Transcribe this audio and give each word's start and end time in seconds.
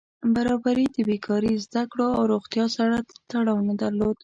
برابري 0.35 0.85
د 0.95 0.97
بېکاري، 1.09 1.53
زده 1.65 1.83
کړو 1.91 2.07
او 2.17 2.23
روغتیا 2.33 2.65
سره 2.77 2.95
تړاو 3.29 3.65
نه 3.67 3.73
درلود. 3.81 4.17